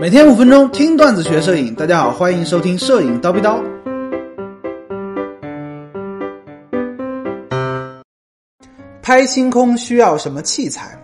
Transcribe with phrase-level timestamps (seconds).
[0.00, 3.62] 每天五分钟听段子学摄影，大家好，欢迎收听摄影刀逼刀。
[9.00, 10.98] 拍星空需要什么器材？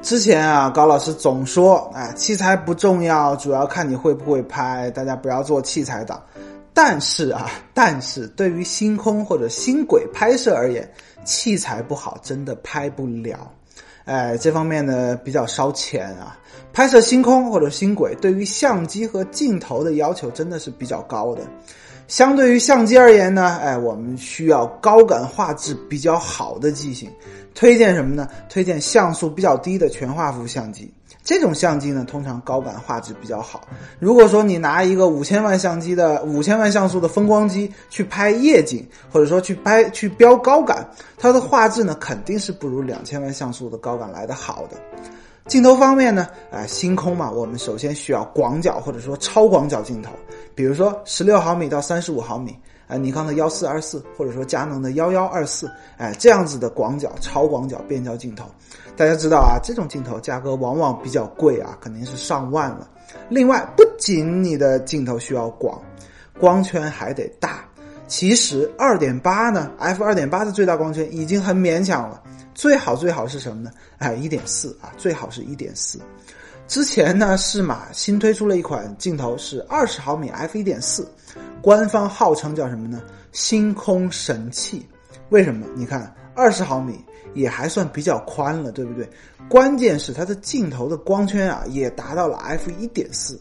[0.00, 6.18] 之前啊，高老师总说，啊，器材不重要，主要看你会不会拍，大家不要做器材党。
[6.72, 10.90] 但是啊， 但是对于星空或者星轨拍摄而言，
[11.24, 13.52] 器材不好真的拍不了。
[14.04, 16.36] 哎，这方面呢比较烧钱啊。
[16.72, 21.42] 拍摄星空或者星轨，对于相机和镜头的要求真的是比较高的。
[22.06, 27.10] 相对于相机而言呢，哎，我们需要高感画质比较好的机型。
[27.54, 28.28] 推荐什么呢？
[28.48, 30.92] 推荐像素比较低的全画幅相机。
[31.30, 33.60] 这种相机呢，通常高感画质比较好。
[34.00, 40.84] 如果说你拿一个五千万相机的五千万像素的风光机去拍夜景，或者说去拍去标高感，
[41.16, 44.76] 它的画质呢肯定是不如两千万像素的高感来的好的。
[45.46, 50.10] 镜头方面呢，啊，星空嘛，我们首先需要广角或者说超广角镜头，
[50.56, 52.58] 比如说十六毫米到三十五毫米。
[52.90, 58.44] 啊，尼康的幺四二四，或者说佳能的幺幺二四，哎，这样子的广角、超广角变焦镜头，
[58.96, 62.90] 大家知道啊，这种镜头价格往往比较贵啊，肯定是上万了。
[63.28, 65.80] 另外，不仅你的镜头需要广，
[66.38, 67.64] 光圈还得大。
[68.08, 72.20] 其实二点八呢，f 二点八的最大光圈已经很勉强了，
[72.54, 73.70] 最好最好是什么呢？
[73.98, 76.00] 哎，一点四啊，最好是一点四。
[76.66, 81.08] 之前呢，适马新推出了一款镜头是二十毫米 f 一点四。
[81.62, 83.02] 官方号称叫什么呢？
[83.32, 84.86] 星空神器，
[85.28, 85.66] 为什么？
[85.74, 86.98] 你看二十毫米
[87.34, 89.08] 也还算比较宽了，对不对？
[89.48, 93.40] 关键是它的镜头的光圈啊，也达到了 f 一点四。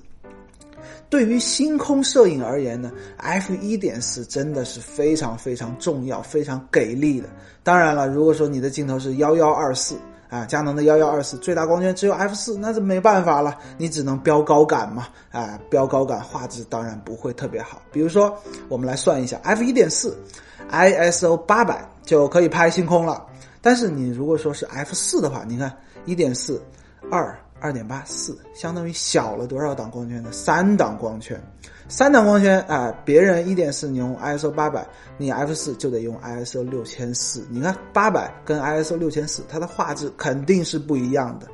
[1.10, 7.28] 对于星空摄影而言呢，f 一点四真的是非常非常重要、非常给力的。
[7.64, 9.96] 当然了，如果说你的镜头是幺幺二四。
[10.30, 15.08] 啊，佳能的幺幺二四最大光圈只有 f 四，那就没办法了，你只能标高感嘛。
[15.32, 17.82] 啊，标高感画质当然不会特别好。
[17.92, 20.16] 比如说，我们来算一下，f 一点四
[20.72, 23.26] ，ISO 八百就可以拍星空了。
[23.62, 26.62] 但是你如果说是 f 四的话，你看一点四
[27.12, 27.36] 二。
[27.62, 30.32] 二点八四相当于小了多少档光圈呢？
[30.32, 31.42] 三档光圈，
[31.88, 32.94] 三档光圈啊！
[33.04, 34.88] 别人一点四你用 ISO 八百，
[35.18, 37.46] 你 f 四就得用 ISO 六千四。
[37.50, 41.48] 你看八百跟 ISO 六千四，它的画质肯定是不一样的。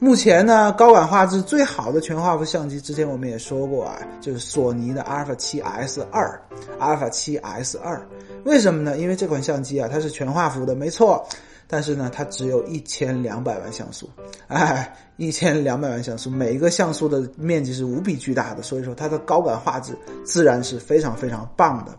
[0.00, 6.40] 目前呢，高感画质最好的全画幅相机，之前我们也说过啊，就是索尼的阿尔法七 S 二，
[6.78, 8.00] 阿尔法七 S 二。
[8.44, 8.96] 为什么呢？
[8.96, 11.26] 因为这款相机啊，它是全画幅的，没错。
[11.70, 14.08] 但是呢，它只有一千两百万像素，
[14.46, 21.96] 哎，一千两百万像素，每一个像素的面积是无比巨大的，所以说它的高感画质自然是非常非常棒的。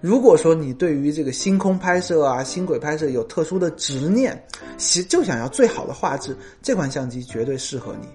[0.00, 4.42] 如果说你对于这个星空拍摄啊、星轨拍摄有特殊的执念，
[4.78, 8.08] 其就想要最好的画质，这款相机绝对适合你。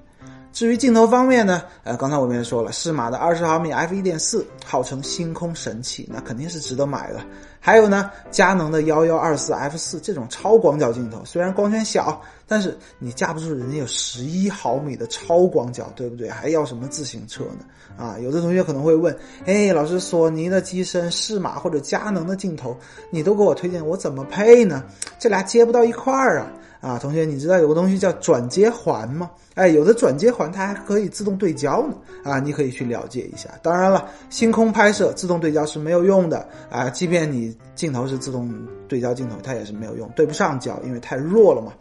[0.51, 7.23] 至于镜头方面呢，呃，刚才我们也说了，适马的二十毫米 f 一点四号称星空神器，那肯定是值得买的。
[7.67, 16.29] 还有呢，佳能的幺幺二四 f 四这种超广角镜头，虽然光圈小，但是你架不住人家有十一毫米的超广角，对不对？
[16.29, 17.65] 还要什么自行车呢？
[17.97, 19.13] 啊，有的同学可能会问，
[19.45, 22.73] 哎，老师，索尼的机身、适马或者佳能的镜头，
[23.11, 24.85] 你都给我推荐，我怎么配呢？
[25.19, 26.53] 这俩接不到一块儿啊。
[26.79, 29.31] 啊，同学，你知道有个东西叫转接环吗？
[29.55, 31.95] 哎，有的转接环它还可以自动对焦呢。
[32.23, 33.49] 啊，你可以去了解一下。
[33.63, 38.53] 当然了，星空拍摄自动对焦是没有用的啊，即便你镜头是自动
[38.87, 41.73] 对焦镜头，它也是没有用，对不上焦，因为太弱了嘛。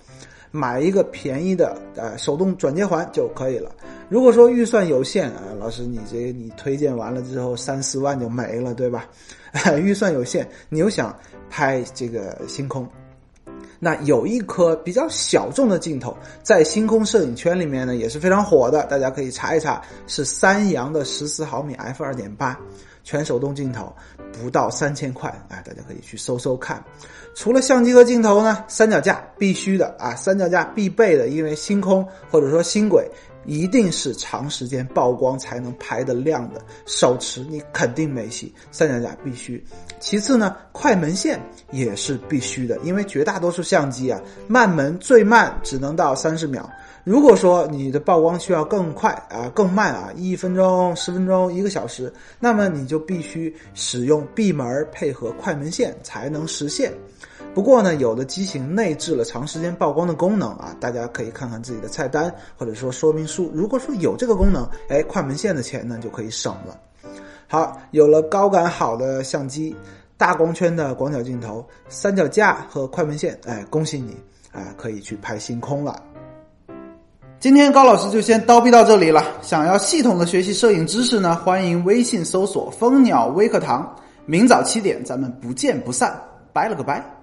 [0.52, 3.70] 买一个便宜的呃手动转接环就可以了。
[4.08, 9.04] 如果说预算有限啊，老师你这你推荐完了之后三四万就没了，对吧？
[9.82, 11.14] 预算有限，你又想
[11.50, 12.88] 拍这个星空。
[13.78, 22.58] 那有一颗比较小众的镜头，在星空摄影圈里面呢也是非常火的，大家可以查一查，是三洋的十四毫米 f 二点八
[23.04, 23.94] 全手动镜头，
[24.40, 26.82] 不到三千块，啊，大家可以去搜搜看。
[27.34, 33.08] 除了相机和镜头呢，三脚架必须的啊，三脚架必备的，因为星空或者说星轨。
[33.46, 38.52] 一定是长时间曝光才能拍得亮的，手持你肯定没戏。
[38.70, 39.62] 三脚架必须。
[40.00, 41.40] 其次呢，快门线
[41.70, 46.68] 也是必须的，因为绝大多数相机啊，慢门最慢只能到三十秒。
[47.04, 56.92] 如果说你的曝光需要更快啊，更慢啊，一分钟、十分钟、一个小时，那么你就必须使用闭门配合快门线才能实现。
[57.54, 63.50] 不过呢，有的机型内置了长时间曝光的功能啊，大家可以看看自己的菜单或者说说明书。
[63.54, 66.78] 如果说有这个功能，哎，快门线的钱呢就可以省了。
[67.48, 69.74] 好，有了高感好的相机、
[70.16, 74.16] 大光圈的广角镜头、三脚架和快门线，哎，恭喜你
[74.52, 76.02] 啊，可以去拍星空了。
[77.38, 79.22] 今天高老师就先叨逼到这里了。
[79.42, 83.94] 想要系统的学习摄影知识呢，欢迎微信搜索“蜂鸟微课堂”。
[84.26, 86.20] 明早七点，咱们不见不散。
[86.52, 87.15] 拜了个拜。